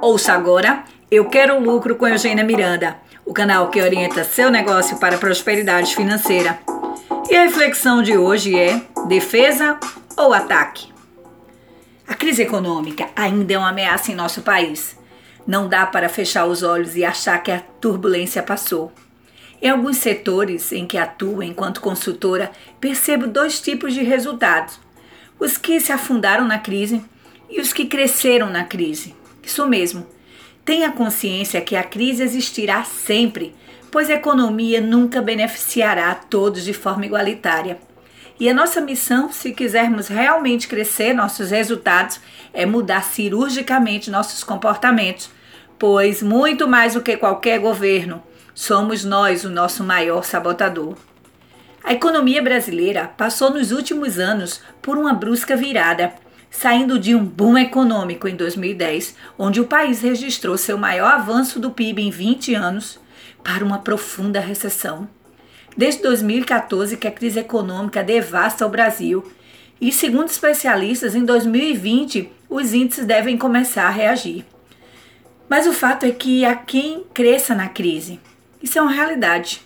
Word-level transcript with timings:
Ouça 0.00 0.32
agora 0.32 0.84
Eu 1.10 1.24
Quero 1.24 1.58
Lucro 1.58 1.96
com 1.96 2.06
Eugênia 2.06 2.44
Miranda, 2.44 2.96
o 3.26 3.32
canal 3.32 3.68
que 3.68 3.82
orienta 3.82 4.22
seu 4.22 4.48
negócio 4.48 4.96
para 4.98 5.16
a 5.16 5.18
prosperidade 5.18 5.96
financeira. 5.96 6.56
E 7.28 7.34
a 7.34 7.42
reflexão 7.42 8.00
de 8.00 8.16
hoje 8.16 8.56
é: 8.56 8.80
defesa 9.08 9.76
ou 10.16 10.32
ataque? 10.32 10.92
A 12.06 12.14
crise 12.14 12.42
econômica 12.42 13.08
ainda 13.16 13.54
é 13.54 13.58
uma 13.58 13.70
ameaça 13.70 14.12
em 14.12 14.14
nosso 14.14 14.42
país. 14.42 14.96
Não 15.44 15.68
dá 15.68 15.84
para 15.84 16.08
fechar 16.08 16.46
os 16.46 16.62
olhos 16.62 16.94
e 16.94 17.04
achar 17.04 17.42
que 17.42 17.50
a 17.50 17.58
turbulência 17.80 18.40
passou. 18.40 18.92
Em 19.60 19.68
alguns 19.68 19.96
setores 19.96 20.70
em 20.70 20.86
que 20.86 20.96
atuo 20.96 21.42
enquanto 21.42 21.80
consultora, 21.80 22.52
percebo 22.80 23.26
dois 23.26 23.60
tipos 23.60 23.92
de 23.94 24.04
resultados: 24.04 24.78
os 25.40 25.58
que 25.58 25.80
se 25.80 25.90
afundaram 25.90 26.46
na 26.46 26.60
crise 26.60 27.04
e 27.50 27.60
os 27.60 27.72
que 27.72 27.86
cresceram 27.86 28.48
na 28.48 28.62
crise. 28.62 29.18
Isso 29.48 29.66
mesmo. 29.66 30.06
Tenha 30.62 30.92
consciência 30.92 31.62
que 31.62 31.74
a 31.74 31.82
crise 31.82 32.22
existirá 32.22 32.84
sempre, 32.84 33.56
pois 33.90 34.10
a 34.10 34.12
economia 34.12 34.78
nunca 34.78 35.22
beneficiará 35.22 36.10
a 36.10 36.14
todos 36.14 36.62
de 36.62 36.74
forma 36.74 37.06
igualitária. 37.06 37.78
E 38.38 38.46
a 38.46 38.52
nossa 38.52 38.78
missão, 38.78 39.32
se 39.32 39.52
quisermos 39.52 40.06
realmente 40.06 40.68
crescer 40.68 41.14
nossos 41.14 41.50
resultados, 41.50 42.20
é 42.52 42.66
mudar 42.66 43.02
cirurgicamente 43.02 44.10
nossos 44.10 44.44
comportamentos, 44.44 45.30
pois 45.78 46.22
muito 46.22 46.68
mais 46.68 46.92
do 46.92 47.00
que 47.00 47.16
qualquer 47.16 47.58
governo, 47.58 48.22
somos 48.54 49.02
nós 49.02 49.44
o 49.44 49.50
nosso 49.50 49.82
maior 49.82 50.24
sabotador. 50.24 50.94
A 51.82 51.94
economia 51.94 52.42
brasileira 52.42 53.10
passou 53.16 53.50
nos 53.50 53.72
últimos 53.72 54.18
anos 54.18 54.60
por 54.82 54.98
uma 54.98 55.14
brusca 55.14 55.56
virada 55.56 56.12
saindo 56.50 56.98
de 56.98 57.14
um 57.14 57.24
boom 57.24 57.56
econômico 57.58 58.26
em 58.26 58.34
2010, 58.34 59.14
onde 59.38 59.60
o 59.60 59.66
país 59.66 60.00
registrou 60.00 60.56
seu 60.56 60.78
maior 60.78 61.12
avanço 61.12 61.60
do 61.60 61.70
PIB 61.70 62.02
em 62.02 62.10
20 62.10 62.54
anos, 62.54 62.98
para 63.42 63.64
uma 63.64 63.78
profunda 63.78 64.40
recessão. 64.40 65.08
Desde 65.76 66.02
2014 66.02 66.96
que 66.96 67.06
a 67.06 67.12
crise 67.12 67.38
econômica 67.38 68.02
devasta 68.02 68.66
o 68.66 68.70
Brasil, 68.70 69.32
e 69.80 69.92
segundo 69.92 70.28
especialistas, 70.28 71.14
em 71.14 71.24
2020 71.24 72.32
os 72.48 72.74
índices 72.74 73.06
devem 73.06 73.38
começar 73.38 73.86
a 73.86 73.90
reagir. 73.90 74.44
Mas 75.48 75.66
o 75.66 75.72
fato 75.72 76.04
é 76.04 76.10
que 76.10 76.44
há 76.44 76.54
quem 76.56 77.04
cresça 77.14 77.54
na 77.54 77.68
crise. 77.68 78.20
Isso 78.62 78.78
é 78.78 78.82
uma 78.82 78.90
realidade. 78.90 79.62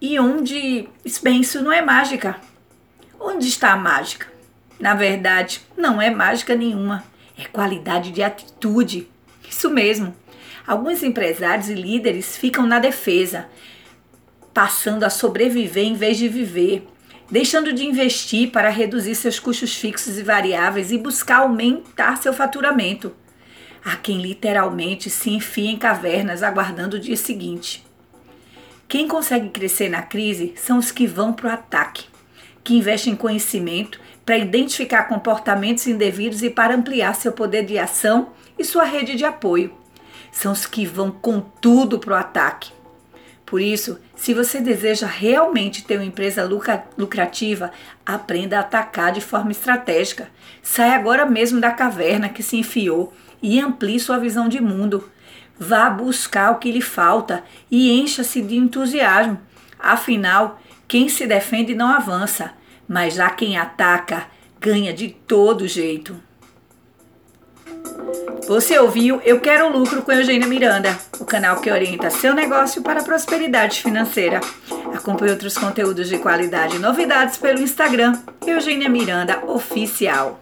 E 0.00 0.18
onde, 0.20 0.88
bem, 1.22 1.40
isso 1.40 1.62
não 1.62 1.72
é 1.72 1.80
mágica. 1.80 2.36
Onde 3.18 3.48
está 3.48 3.72
a 3.72 3.76
mágica? 3.76 4.33
Na 4.78 4.94
verdade, 4.94 5.60
não 5.76 6.00
é 6.00 6.10
mágica 6.10 6.54
nenhuma, 6.54 7.04
é 7.38 7.44
qualidade 7.44 8.10
de 8.10 8.22
atitude. 8.22 9.08
Isso 9.48 9.70
mesmo. 9.70 10.14
Alguns 10.66 11.02
empresários 11.02 11.68
e 11.68 11.74
líderes 11.74 12.36
ficam 12.36 12.66
na 12.66 12.78
defesa, 12.78 13.46
passando 14.52 15.04
a 15.04 15.10
sobreviver 15.10 15.84
em 15.84 15.94
vez 15.94 16.16
de 16.16 16.28
viver, 16.28 16.86
deixando 17.30 17.72
de 17.72 17.84
investir 17.84 18.50
para 18.50 18.68
reduzir 18.68 19.14
seus 19.14 19.38
custos 19.38 19.74
fixos 19.74 20.18
e 20.18 20.22
variáveis 20.22 20.90
e 20.90 20.98
buscar 20.98 21.38
aumentar 21.38 22.16
seu 22.16 22.32
faturamento. 22.32 23.14
Há 23.84 23.96
quem 23.96 24.22
literalmente 24.22 25.10
se 25.10 25.30
enfia 25.30 25.70
em 25.70 25.76
cavernas 25.76 26.42
aguardando 26.42 26.96
o 26.96 27.00
dia 27.00 27.16
seguinte. 27.16 27.84
Quem 28.88 29.06
consegue 29.06 29.50
crescer 29.50 29.88
na 29.88 30.00
crise 30.00 30.54
são 30.56 30.78
os 30.78 30.90
que 30.90 31.06
vão 31.06 31.32
para 31.32 31.48
o 31.48 31.52
ataque, 31.52 32.06
que 32.64 32.74
investem 32.74 33.12
em 33.12 33.16
conhecimento 33.16 34.00
para 34.24 34.38
identificar 34.38 35.04
comportamentos 35.04 35.86
indevidos 35.86 36.42
e 36.42 36.48
para 36.48 36.74
ampliar 36.74 37.14
seu 37.14 37.30
poder 37.30 37.64
de 37.64 37.78
ação 37.78 38.30
e 38.58 38.64
sua 38.64 38.84
rede 38.84 39.14
de 39.14 39.24
apoio. 39.24 39.74
São 40.32 40.50
os 40.52 40.66
que 40.66 40.86
vão 40.86 41.10
com 41.10 41.40
tudo 41.40 41.98
para 41.98 42.14
o 42.14 42.16
ataque. 42.16 42.72
Por 43.44 43.60
isso, 43.60 44.00
se 44.16 44.32
você 44.32 44.60
deseja 44.60 45.06
realmente 45.06 45.84
ter 45.84 45.96
uma 45.96 46.04
empresa 46.04 46.48
lucrativa, 46.96 47.70
aprenda 48.04 48.56
a 48.56 48.60
atacar 48.60 49.12
de 49.12 49.20
forma 49.20 49.52
estratégica. 49.52 50.28
Saia 50.62 50.94
agora 50.94 51.26
mesmo 51.26 51.60
da 51.60 51.70
caverna 51.70 52.30
que 52.30 52.42
se 52.42 52.56
enfiou 52.56 53.12
e 53.42 53.60
amplie 53.60 54.00
sua 54.00 54.18
visão 54.18 54.48
de 54.48 54.60
mundo. 54.60 55.08
Vá 55.58 55.90
buscar 55.90 56.52
o 56.52 56.58
que 56.58 56.72
lhe 56.72 56.80
falta 56.80 57.44
e 57.70 57.92
encha-se 57.92 58.40
de 58.40 58.56
entusiasmo. 58.56 59.38
Afinal, 59.78 60.58
quem 60.88 61.08
se 61.08 61.26
defende 61.26 61.74
não 61.74 61.88
avança 61.88 62.52
mas 62.88 63.14
já 63.14 63.30
quem 63.30 63.56
ataca 63.56 64.26
ganha 64.60 64.92
de 64.92 65.08
todo 65.08 65.68
jeito. 65.68 66.16
Você 68.46 68.78
ouviu 68.78 69.20
Eu 69.24 69.40
Quero 69.40 69.70
Lucro 69.70 70.02
com 70.02 70.12
Eugênia 70.12 70.46
Miranda, 70.46 70.98
o 71.18 71.24
canal 71.24 71.60
que 71.60 71.70
orienta 71.70 72.10
seu 72.10 72.34
negócio 72.34 72.82
para 72.82 73.00
a 73.00 73.04
prosperidade 73.04 73.82
financeira. 73.82 74.40
Acompanhe 74.94 75.32
outros 75.32 75.56
conteúdos 75.56 76.08
de 76.08 76.18
qualidade 76.18 76.76
e 76.76 76.78
novidades 76.78 77.38
pelo 77.38 77.60
Instagram 77.60 78.18
Eugênia 78.46 78.88
Miranda 78.88 79.42
Oficial. 79.46 80.38